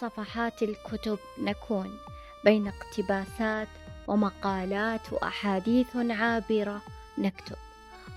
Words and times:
صفحات 0.00 0.62
الكتب 0.62 1.18
نكون 1.38 1.98
بين 2.44 2.68
اقتباسات 2.68 3.68
ومقالات 4.06 5.12
وأحاديث 5.12 5.96
عابرة 5.96 6.82
نكتب. 7.18 7.56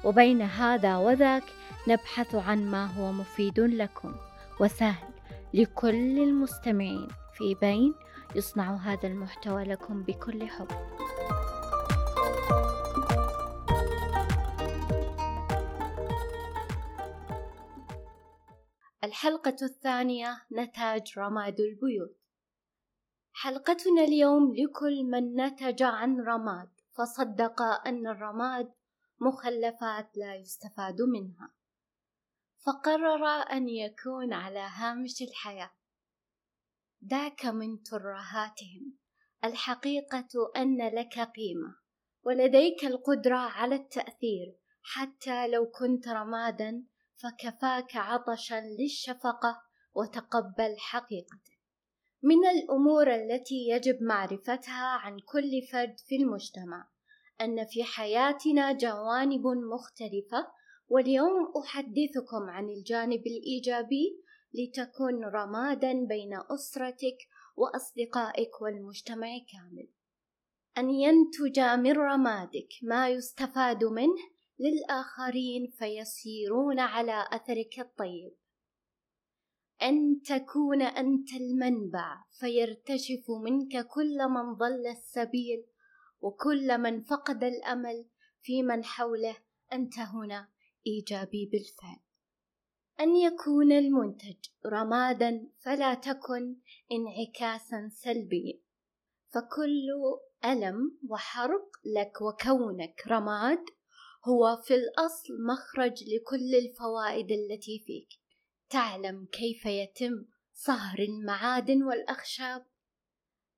وبين 0.03 0.41
هذا 0.41 0.97
وذاك 0.97 1.43
نبحث 1.87 2.35
عن 2.35 2.71
ما 2.71 2.85
هو 2.85 3.11
مفيد 3.11 3.59
لكم. 3.59 4.15
وسهل 4.59 5.09
لكل 5.53 6.19
المستمعين. 6.19 7.07
في 7.33 7.55
بين 7.61 7.93
يصنع 8.35 8.75
هذا 8.75 9.07
المحتوى 9.07 9.63
لكم 9.63 10.03
بكل 10.03 10.47
حب. 10.47 10.67
الحلقة 19.21 19.55
الثانية 19.61 20.45
نتاج 20.51 21.19
رماد 21.19 21.59
البيوت. 21.59 22.17
حلقتنا 23.31 24.01
اليوم 24.01 24.55
لكل 24.55 25.03
من 25.03 25.35
نتج 25.35 25.83
عن 25.83 26.21
رماد 26.21 26.69
فصدق 26.97 27.61
أن 27.61 28.07
الرماد 28.07 28.73
مخلفات 29.19 30.17
لا 30.17 30.35
يستفاد 30.35 31.01
منها. 31.01 31.53
فقرر 32.65 33.25
أن 33.27 33.69
يكون 33.69 34.33
على 34.33 34.59
هامش 34.59 35.21
الحياة. 35.21 35.71
ذاك 37.05 37.45
من 37.45 37.83
ترهاتهم. 37.83 38.97
الحقيقة 39.43 40.51
أن 40.55 40.87
لك 40.87 41.19
قيمة. 41.19 41.75
ولديك 42.23 42.85
القدرة 42.85 43.37
على 43.37 43.75
التأثير. 43.75 44.55
حتى 44.81 45.47
لو 45.47 45.65
كنت 45.65 46.07
رمادا 46.07 46.83
فكفاك 47.21 47.95
عطشا 47.95 48.61
للشفقة 48.79 49.61
وتقبل 49.93 50.75
حقيقته. 50.77 51.51
من 52.23 52.47
الأمور 52.49 53.15
التي 53.15 53.67
يجب 53.69 54.03
معرفتها 54.03 54.87
عن 54.87 55.19
كل 55.19 55.61
فرد 55.71 55.95
في 56.07 56.15
المجتمع 56.15 56.87
أن 57.41 57.65
في 57.65 57.83
حياتنا 57.83 58.71
جوانب 58.71 59.47
مختلفة 59.47 60.47
واليوم 60.87 61.53
أحدثكم 61.63 62.49
عن 62.49 62.69
الجانب 62.69 63.21
الإيجابي 63.27 64.23
لتكون 64.53 65.25
رمادا 65.25 65.93
بين 65.93 66.33
أسرتك 66.51 67.17
وأصدقائك 67.55 68.61
والمجتمع 68.61 69.27
كامل. 69.53 69.87
أن 70.77 70.89
ينتج 70.89 71.59
من 71.59 71.91
رمادك 71.91 72.69
ما 72.83 73.09
يستفاد 73.09 73.83
منه 73.83 74.40
للآخرين 74.61 75.71
فيسيرون 75.71 76.79
على 76.79 77.25
أثرك 77.31 77.79
الطيب. 77.79 78.31
أن 79.81 80.21
تكون 80.21 80.81
أنت 80.81 81.33
المنبع 81.33 82.23
فيرتشف 82.39 83.31
منك 83.43 83.87
كل 83.87 84.17
من 84.29 84.53
ضل 84.53 84.87
السبيل 84.87 85.65
وكل 86.21 86.77
من 86.77 87.01
فقد 87.01 87.43
الأمل 87.43 88.05
في 88.41 88.63
من 88.63 88.83
حوله. 88.83 89.35
أنت 89.73 89.99
هنا 89.99 90.49
إيجابي 90.87 91.49
بالفعل. 91.51 91.99
أن 92.99 93.15
يكون 93.15 93.71
المنتج 93.71 94.37
رمادا 94.65 95.47
فلا 95.59 95.93
تكن 95.93 96.55
انعكاسا 96.91 97.89
سلبيا. 97.91 98.59
فكل 99.29 99.87
ألم 100.45 100.97
وحرق 101.09 101.69
لك 101.85 102.21
وكونك 102.21 103.03
رماد 103.07 103.65
هو 104.25 104.61
في 104.63 104.75
الأصل 104.75 105.33
مخرج 105.45 106.03
لكل 106.03 106.55
الفوائد 106.55 107.31
التي 107.31 107.83
فيك. 107.85 108.07
تعلم 108.69 109.25
كيف 109.31 109.65
يتم 109.65 110.25
صهر 110.53 110.99
المعادن 110.99 111.83
والأخشاب. 111.83 112.65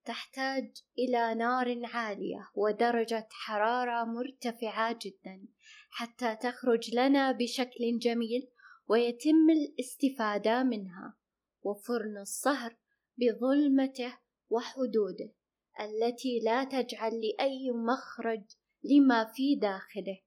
تحتاج 0.06 0.72
إلى 1.00 1.36
نار 1.36 1.82
عالية 1.86 2.50
ودرجة 2.56 3.28
حرارة 3.32 4.04
مرتفعة 4.04 5.00
جدا 5.02 5.48
حتى 5.90 6.36
تخرج 6.36 6.96
لنا 6.96 7.32
بشكل 7.32 8.00
جميل 8.02 8.48
ويتم 8.88 9.50
الاستفادة 9.50 10.64
منها. 10.64 11.18
وفرن 11.62 12.18
الصهر 12.18 12.78
بظلمته 13.18 14.18
وحدوده 14.50 15.34
التي 15.80 16.40
لا 16.40 16.64
تجعل 16.64 17.22
لأي 17.22 17.72
مخرج 17.72 18.44
لما 18.84 19.26
في 19.26 19.56
داخله. 19.56 20.20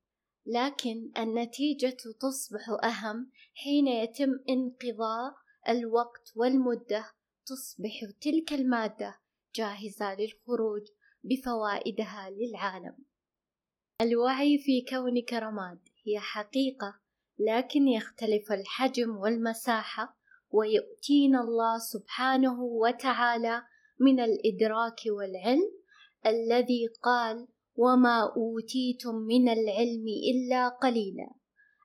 لكن 0.46 1.10
النتيجة 1.18 1.96
تصبح 2.20 2.68
أهم 2.84 3.30
حين 3.54 3.88
يتم 3.88 4.30
انقضاء 4.48 5.34
الوقت 5.68 6.32
والمدة 6.36 7.12
تصبح 7.46 8.00
تلك 8.20 8.52
المادة 8.52 9.20
جاهزة 9.54 10.14
للخروج 10.14 10.82
بفوائدها 11.24 12.30
للعالم. 12.30 12.96
الوعي 14.00 14.58
في 14.58 14.84
كونك 14.90 15.32
رماد 15.32 15.78
هي 16.06 16.20
حقيقة 16.20 17.00
لكن 17.38 17.88
يختلف 17.88 18.52
الحجم 18.52 19.16
والمساحة 19.16 20.16
ويؤتينا 20.50 21.40
الله 21.40 21.78
سبحانه 21.78 22.62
وتعالى 22.62 23.62
من 24.00 24.20
الإدراك 24.20 25.00
والعلم 25.06 25.72
الذي 26.26 26.86
قال 27.02 27.48
وما 27.76 28.32
أوتيتم 28.36 29.14
من 29.14 29.48
العلم 29.48 30.04
إلا 30.32 30.68
قليلا. 30.68 31.30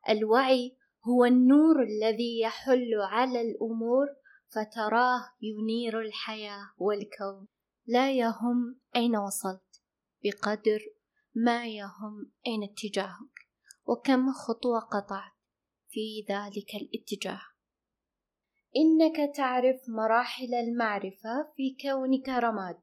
الوعي 0.10 0.78
هو 1.08 1.26
النور 1.26 1.84
الذي 1.84 2.40
يحل 2.40 2.94
على 3.02 3.42
الأمور 3.42 4.08
فتراه 4.48 5.22
ينير 5.42 6.02
الحياة 6.02 6.72
والكون. 6.78 7.48
لا 7.88 8.12
يهم 8.12 8.80
أين 8.96 9.16
وصلت 9.16 9.82
بقدر 10.24 10.80
ما 11.36 11.68
يهم 11.68 12.32
أين 12.48 12.64
اتجاهك 12.64 13.42
وكم 13.86 14.32
خطوة 14.34 14.80
قطعت 14.80 15.32
في 15.90 16.26
ذلك 16.30 16.76
الاتجاه. 16.76 17.42
إنك 18.76 19.36
تعرف 19.36 19.82
مراحل 19.90 20.54
المعرفة 20.54 21.52
في 21.56 21.78
كونك 21.82 22.30
رماد 22.30 22.80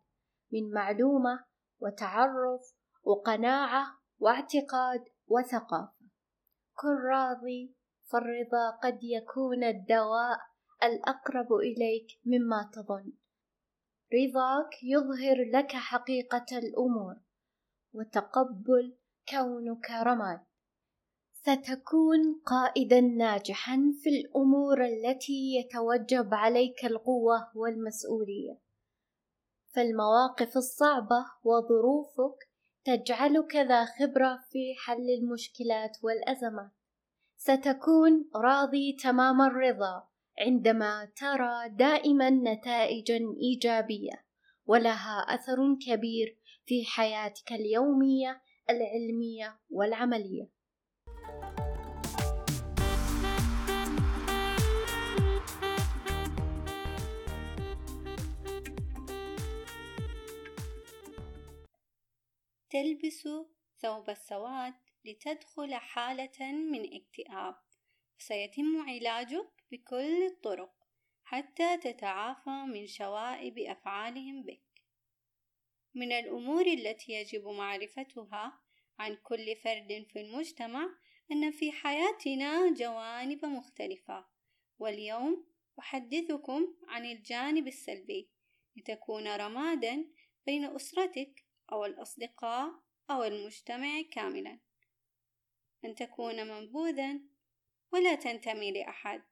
من 0.52 0.70
معلومة 0.70 1.44
وتعرف 1.80 2.77
وقناعة 3.08 3.86
واعتقاد 4.18 5.04
وثقافة. 5.28 6.08
كن 6.74 6.96
راضي 7.12 7.74
فالرضا 8.04 8.70
قد 8.82 8.98
يكون 9.02 9.64
الدواء 9.64 10.38
الأقرب 10.82 11.52
إليك 11.52 12.06
مما 12.24 12.70
تظن. 12.72 13.12
رضاك 14.14 14.70
يظهر 14.82 15.36
لك 15.52 15.72
حقيقة 15.72 16.46
الأمور 16.58 17.14
وتقبل 17.92 18.96
كونك 19.28 19.90
رماد. 19.90 20.40
ستكون 21.32 22.40
قائدا 22.46 23.00
ناجحا 23.00 23.76
في 24.02 24.10
الأمور 24.10 24.84
التي 24.84 25.54
يتوجب 25.56 26.34
عليك 26.34 26.84
القوة 26.84 27.50
والمسؤولية. 27.54 28.58
فالمواقف 29.74 30.56
الصعبة 30.56 31.26
وظروفك 31.44 32.47
تجعلك 32.84 33.56
ذا 33.56 33.84
خبرة 33.84 34.38
في 34.50 34.74
حل 34.84 35.10
المشكلات 35.20 35.98
والأزمات. 36.02 36.70
ستكون 37.36 38.30
راضي 38.36 38.96
تمام 39.02 39.42
الرضا 39.42 40.08
عندما 40.38 41.12
ترى 41.16 41.68
دائما 41.68 42.30
نتائجا 42.30 43.18
إيجابية 43.42 44.24
ولها 44.66 45.18
أثر 45.28 45.56
كبير 45.86 46.38
في 46.66 46.84
حياتك 46.84 47.52
اليومية 47.52 48.42
العلمية 48.70 49.58
والعملية. 49.70 50.57
تلبس 62.70 63.28
ثوب 63.80 64.10
السواد 64.10 64.74
لتدخل 65.04 65.74
حالة 65.74 66.52
من 66.52 66.94
اكتئاب. 66.94 67.56
سيتم 68.18 68.88
علاجك 68.88 69.48
بكل 69.72 70.26
الطرق 70.26 70.74
حتى 71.24 71.76
تتعافى 71.76 72.50
من 72.50 72.86
شوائب 72.86 73.58
أفعالهم 73.58 74.42
بك. 74.42 74.62
من 75.94 76.12
الأمور 76.12 76.66
التي 76.66 77.12
يجب 77.12 77.48
معرفتها 77.48 78.60
عن 78.98 79.16
كل 79.16 79.56
فرد 79.56 80.06
في 80.12 80.20
المجتمع 80.20 80.88
أن 81.32 81.50
في 81.50 81.72
حياتنا 81.72 82.74
جوانب 82.74 83.44
مختلفة. 83.44 84.26
واليوم 84.78 85.46
أحدثكم 85.78 86.74
عن 86.88 87.04
الجانب 87.04 87.66
السلبي 87.66 88.30
لتكون 88.76 89.28
رمادا 89.28 90.04
بين 90.46 90.64
أسرتك 90.64 91.47
أو 91.72 91.84
الأصدقاء 91.84 92.70
أو 93.10 93.24
المجتمع 93.24 94.02
كاملا. 94.12 94.58
أن 95.84 95.94
تكون 95.94 96.48
منبوذا 96.48 97.20
ولا 97.92 98.14
تنتمي 98.14 98.72
لأحد 98.72 99.22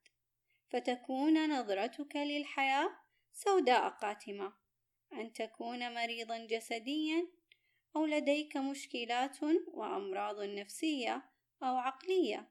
فتكون 0.71 1.59
نظرتك 1.59 2.17
للحياة 2.17 2.91
سوداء 3.33 3.89
قاتمة. 3.89 4.53
أن 5.13 5.33
تكون 5.33 5.95
مريضا 5.95 6.47
جسديا 6.47 7.29
أو 7.97 8.07
لديك 8.07 8.57
مشكلات 8.57 9.43
وأمراض 9.67 10.41
نفسية 10.41 11.31
أو 11.63 11.77
عقلية. 11.77 12.51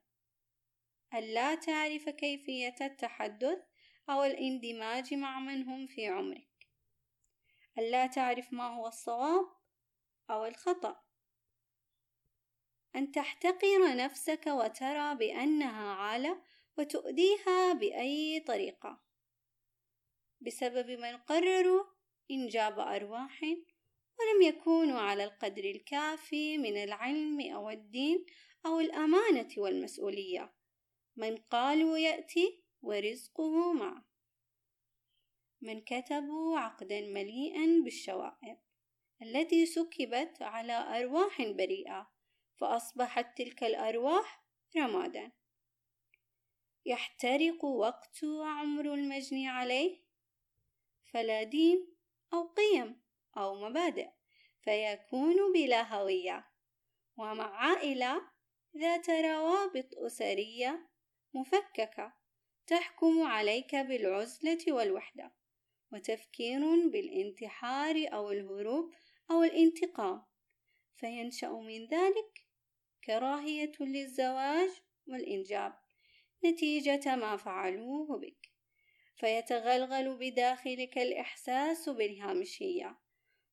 ألا 1.14 1.56
تعرف 1.56 2.10
كيفية 2.10 2.76
التحدث 2.82 3.60
أو 4.10 4.24
الاندماج 4.24 5.14
مع 5.14 5.40
من 5.40 5.64
هم 5.64 5.88
في 5.88 6.08
عمرك. 6.08 6.50
ألا 7.78 8.08
تعرف 8.08 8.54
ما 8.54 8.68
هو 8.68 8.88
الصواب 8.88 9.46
أو 10.30 10.46
الخطأ. 10.46 11.02
أن 12.96 13.12
تحتقر 13.12 13.96
نفسك 13.96 14.48
وترى 14.48 15.16
بأنها 15.16 15.94
عالة 15.94 16.42
وتؤذيها 16.78 17.74
بأي 17.74 18.40
طريقة. 18.40 19.02
بسبب 20.42 20.92
من 20.92 21.18
قرروا 21.18 21.84
إنجاب 22.32 22.80
أرواح 22.80 23.44
ولم 24.20 24.42
يكونوا 24.42 25.00
على 25.00 25.24
القدر 25.24 25.64
الكافي 25.64 26.58
من 26.58 26.84
العلم 26.84 27.42
أو 27.42 27.70
الدين 27.70 28.26
أو 28.66 28.80
الأمانة 28.80 29.50
والمسؤولية. 29.58 30.54
من 31.16 31.38
قالوا 31.38 31.98
يأتي 31.98 32.64
ورزقه 32.82 33.74
معه. 33.74 34.06
من 35.62 35.82
كتبوا 35.82 36.60
عقدا 36.60 37.02
مليئا 37.02 37.82
بالشوائب. 37.84 38.65
التي 39.26 39.66
سكبت 39.66 40.42
على 40.42 40.74
أرواح 40.74 41.42
بريئة 41.42 42.12
فأصبحت 42.58 43.38
تلك 43.38 43.64
الأرواح 43.64 44.46
رمادا. 44.78 45.32
يحترق 46.86 47.66
وقت 47.66 48.24
وعمر 48.24 48.94
المجني 48.94 49.48
عليه؟ 49.48 50.06
فلا 51.14 51.44
دين 51.44 51.96
أو 52.34 52.48
قيم 52.48 53.02
أو 53.38 53.56
مبادئ 53.70 54.10
فيكون 54.62 55.54
بلا 55.54 55.96
هوية. 55.96 56.52
ومع 57.18 57.56
عائلة 57.56 58.22
ذات 58.78 59.10
روابط 59.10 59.96
أسرية 59.96 60.90
مفككة 61.34 62.14
تحكم 62.68 63.24
عليك 63.24 63.76
بالعزلة 63.76 64.66
والوحدة 64.68 65.32
وتفكير 65.92 66.60
بالانتحار 66.90 67.96
أو 68.14 68.32
الهروب 68.32 68.94
أو 69.32 69.44
الانتقام 69.44 70.26
فينشأ 70.96 71.50
من 71.50 71.88
ذلك 71.88 72.48
كراهية 73.04 73.72
للزواج 73.80 74.70
والإنجاب 75.08 75.74
نتيجة 76.46 77.16
ما 77.16 77.38
فعلوه 77.38 78.20
بك 78.20 78.52
فيتغلغل 79.18 80.18
بداخلك 80.18 80.98
الإحساس 80.98 81.90
بالهامشية 81.90 82.98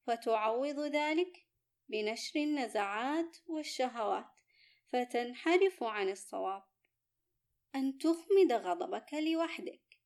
فتعوض 0.06 0.80
ذلك 0.80 1.46
بنشر 1.88 2.40
النزعات 2.40 3.36
والشهوات 3.46 4.26
فتنحرف 4.92 5.82
عن 5.82 6.08
الصواب. 6.08 6.62
أن 7.74 7.98
تخمد 7.98 8.52
غضبك 8.52 9.14
لوحدك. 9.14 9.98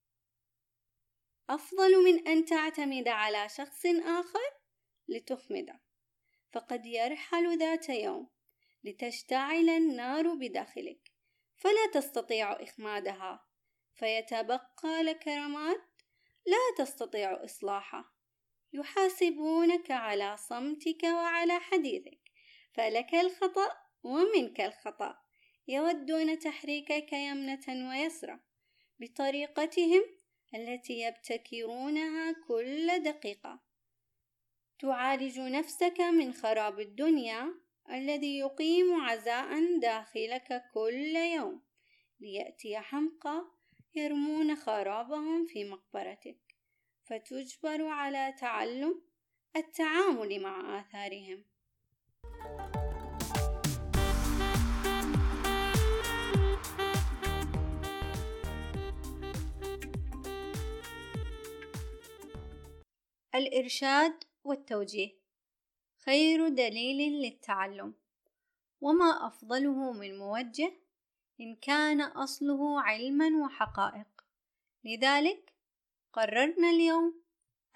أفضل 1.51 2.05
من 2.05 2.29
أن 2.29 2.45
تعتمد 2.45 3.09
على 3.09 3.49
شخص 3.49 3.87
آخر؟ 3.87 4.66
لتخمده. 5.09 5.81
فقد 6.53 6.87
يرحل 6.87 7.59
ذات 7.59 7.89
يوم. 7.89 8.31
لتشتعل 8.85 9.69
النار 9.69 10.35
بداخلك. 10.35 11.13
فلا 11.57 11.87
تستطيع 11.93 12.53
إخمادها. 12.53 13.47
فيتبقى 13.95 15.03
لك 15.03 15.29
رماد. 15.29 15.81
لا 16.47 16.85
تستطيع 16.85 17.45
إصلاحه. 17.45 18.17
يحاسبونك 18.73 19.91
على 19.91 20.37
صمتك 20.37 21.03
وعلى 21.05 21.61
حديثك. 21.61 22.21
فلك 22.75 23.15
الخطأ 23.15 23.73
ومنك 24.03 24.61
الخطأ. 24.61 25.19
يودون 25.69 26.39
تحريكك 26.39 27.13
يمنة 27.13 27.89
ويسرى 27.89 28.39
بطريقتهم 28.99 30.03
التي 30.55 31.01
يبتكرونها 31.01 32.33
كل 32.49 33.03
دقيقة. 33.03 33.66
تعالج 34.79 35.39
نفسك 35.41 36.01
من 36.01 36.33
خراب 36.33 36.81
الدنيا 36.81 37.55
الذي 37.91 38.39
يقيم 38.39 39.01
عزاء 39.01 39.79
داخلك 39.79 40.63
كل 40.75 41.17
يوم. 41.17 41.63
ليأتي 42.21 42.79
حمقى 42.79 43.45
يرمون 43.95 44.57
خرابهم 44.57 45.47
في 45.47 45.65
مقبرتك. 45.65 46.57
فتجبر 47.05 47.87
على 47.87 48.35
تعلم 48.41 49.03
التعامل 49.57 50.41
مع 50.41 50.81
آثارهم. 50.81 51.45
الإرشاد 63.35 64.26
والتوجيه. 64.47 65.11
خير 66.05 66.49
دليل 66.49 67.23
للتعلم. 67.23 67.95
وما 68.81 69.27
أفضله 69.27 69.93
من 69.93 70.19
موجه 70.19 70.73
إن 71.41 71.57
كان 71.57 72.01
أصله 72.01 72.81
علما 72.81 73.45
وحقائق. 73.45 74.07
لذلك 74.85 75.53
قررنا 76.13 76.71
اليوم 76.71 77.23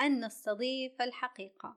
أن 0.00 0.24
نستضيف 0.24 1.02
الحقيقة. 1.02 1.76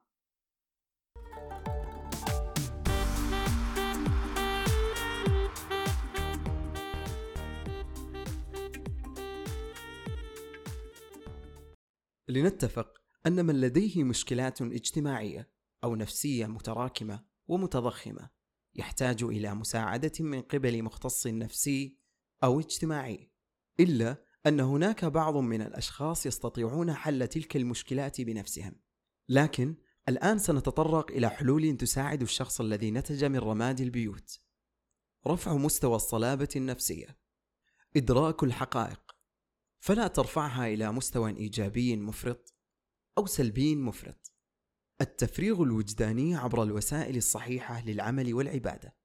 لنتفق. 12.28 13.03
أن 13.28 13.46
من 13.46 13.62
لديه 13.62 14.04
مشكلات 14.04 14.62
اجتماعية 14.62 15.50
أو 15.84 15.96
نفسية 15.96 16.46
متراكمة 16.46 17.26
ومتضخمة 17.48 18.30
يحتاج 18.76 19.24
إلى 19.24 19.56
مساعدة 19.56 20.12
من 20.20 20.42
قبل 20.42 20.84
مختص 20.84 21.28
نفسي 21.28 22.00
أو 22.44 22.60
اجتماعي 22.60 23.32
إلا 23.80 24.24
أن 24.46 24.60
هناك 24.60 25.06
بعض 25.06 25.38
من 25.38 25.62
الأشخاص 25.62 26.26
يستطيعون 26.26 26.94
حل 26.94 27.28
تلك 27.28 27.56
المشكلات 27.56 28.22
بنفسهم. 28.22 28.76
لكن 29.30 29.76
الآن 30.10 30.40
سنتطرق 30.40 31.12
إلى 31.12 31.30
حلول 31.30 31.78
تساعد 31.78 32.22
الشخص 32.22 32.62
الذي 32.62 32.92
نتج 32.92 33.26
من 33.26 33.40
رماد 33.40 33.82
البيوت. 33.82 34.40
رفع 35.28 35.54
مستوى 35.54 35.96
الصلابة 35.96 36.50
النفسية. 36.56 37.18
إدراك 37.96 38.44
الحقائق. 38.44 39.16
فلا 39.80 40.08
ترفعها 40.08 40.68
إلى 40.68 40.92
مستوى 40.92 41.38
إيجابي 41.38 41.96
مفرط. 41.96 42.54
أو 43.18 43.26
سلبي 43.26 43.76
مفرط 43.76 44.32
التفريغ 45.02 45.64
الوجداني 45.64 46.36
عبر 46.36 46.64
الوسائل 46.64 47.18
الصحيحة 47.18 47.86
للعمل 47.86 48.34
والعبادة 48.34 48.96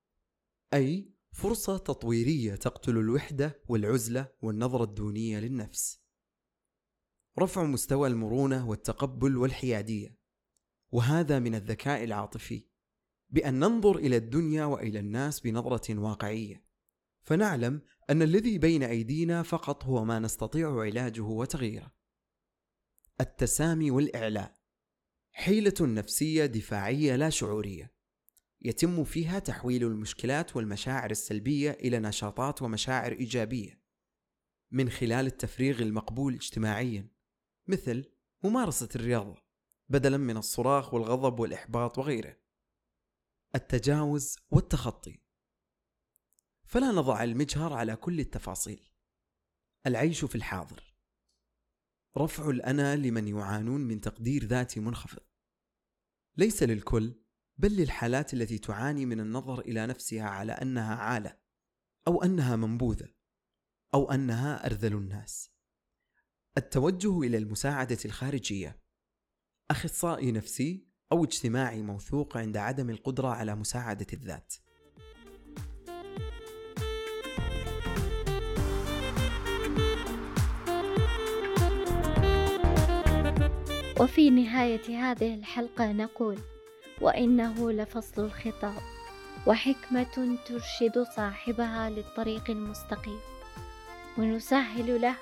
أي 0.75 1.13
فرصة 1.33 1.79
تطويرية 1.79 2.55
تقتل 2.55 2.99
الوحدة 2.99 3.63
والعزلة 3.69 4.29
والنظرة 4.43 4.85
الدونية 4.85 5.39
للنفس. 5.39 6.01
رفع 7.39 7.65
مستوى 7.65 8.09
المرونة 8.09 8.69
والتقبل 8.69 9.37
والحيادية، 9.37 10.19
وهذا 10.93 11.39
من 11.39 11.55
الذكاء 11.55 12.05
العاطفي، 12.05 12.67
بأن 13.31 13.59
ننظر 13.59 13.97
إلى 13.97 14.17
الدنيا 14.17 14.65
وإلى 14.65 14.99
الناس 14.99 15.41
بنظرة 15.41 15.99
واقعية، 15.99 16.65
فنعلم 17.23 17.83
أن 18.11 18.23
الذي 18.23 18.59
بين 18.59 18.83
أيدينا 18.83 19.43
فقط 19.43 19.85
هو 19.85 20.05
ما 20.05 20.19
نستطيع 20.19 20.81
علاجه 20.81 21.23
وتغييره. 21.23 21.98
التسامي 23.21 23.91
والإعلاء. 23.91 24.59
حيلة 25.33 25.75
نفسية 25.81 26.47
دفاعية 26.47 27.17
لا 27.17 27.31
شعورية. 27.31 27.93
يتم 28.63 29.05
فيها 29.05 29.39
تحويل 29.39 29.85
المشكلات 29.85 30.57
والمشاعر 30.57 31.11
السلبية 31.11 31.71
إلى 31.71 31.99
نشاطات 31.99 32.63
ومشاعر 32.63 33.13
إيجابية. 33.13 33.83
من 34.71 34.91
خلال 34.91 35.27
التفريغ 35.27 35.83
المقبول 35.83 36.35
اجتماعيا. 36.35 37.09
مثل 37.67 38.13
ممارسة 38.45 38.89
الرياضة 38.97 39.43
بدلا 39.89 40.17
من 40.17 40.37
الصراخ 40.37 40.95
والغضب 40.95 41.41
والإحباط 41.41 41.99
وغيره. 41.99 42.37
التجاوز 43.55 44.37
والتخطي. 44.51 45.21
فلا 46.65 46.93
نضع 46.93 47.25
المجهر 47.25 47.73
على 47.73 47.97
كل 47.97 48.21
التفاصيل. 48.21 48.91
العيش 49.87 50.25
في 50.25 50.35
الحاضر. 50.35 50.88
رفع 52.19 52.51
الأنا 52.51 52.97
لمن 52.97 53.29
يعانون 53.29 53.81
من 53.81 54.01
تقدير 54.01 54.45
ذاتي 54.45 54.81
منخفض. 54.81 55.23
ليس 56.37 56.63
للكل 56.63 57.15
بل 57.57 57.77
للحالات 57.77 58.35
التي 58.35 58.59
تعاني 58.59 59.07
من 59.07 59.21
النظر 59.21 59.61
إلى 59.61 59.87
نفسها 59.87 60.23
على 60.23 60.53
أنها 60.53 60.95
عالة 60.95 61.39
أو 62.09 62.23
أنها 62.23 62.57
منبوذة 62.57 63.09
أو 63.95 64.11
أنها 64.11 64.67
أرذل 64.67 64.93
الناس. 64.93 65.51
التوجه 66.57 67.21
إلى 67.21 67.39
المساعدة 67.39 67.99
الخارجية. 68.05 68.83
أخصائي 69.71 70.33
نفسي 70.33 70.89
أو 71.13 71.25
اجتماعي 71.25 71.83
موثوق 71.83 72.37
عند 72.37 72.57
عدم 72.57 72.91
القدرة 72.91 73.29
على 73.29 73.55
مساعدة 73.55 74.07
الذات. 74.13 74.55
وفي 84.01 84.31
نهاية 84.31 85.11
هذه 85.11 85.35
الحلقة 85.35 85.93
نقول 85.93 86.39
وإنه 87.01 87.73
لفصل 87.73 88.25
الخطاب 88.25 88.83
وحكمة 89.47 90.37
ترشد 90.47 90.99
صاحبها 91.17 91.91
للطريق 91.91 92.51
المستقيم 92.51 93.19
ونسهل 94.19 95.01
له 95.01 95.15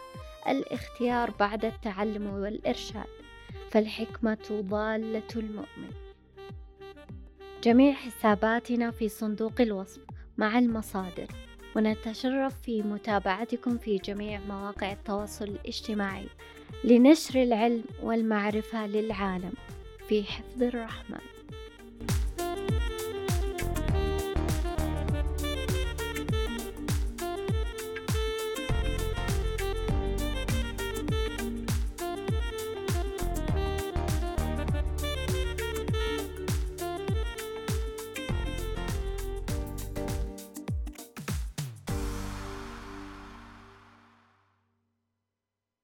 الاختيار 0.49 1.31
بعد 1.31 1.65
التعلم 1.65 2.27
والإرشاد 2.27 3.07
فالحكمة 3.71 4.63
ضالة 4.69 5.29
المؤمن. 5.37 5.91
جميع 7.63 7.93
حساباتنا 7.93 8.91
في 8.91 9.09
صندوق 9.09 9.61
الوصف 9.61 10.03
مع 10.39 10.59
المصادر 10.59 11.27
ونتشرف 11.77 12.63
في 12.63 12.83
متابعتكم 12.83 13.79
في 13.79 13.99
جميع 13.99 14.41
مواقع 14.49 14.93
التواصل 14.93 15.45
الاجتماعي. 15.45 16.29
لنشر 16.85 17.43
العلم 17.43 17.85
والمعرفة 18.03 18.87
للعالم 18.87 19.53
في 20.09 20.25
حفظ 20.25 20.63
الرحمن. 20.63 21.36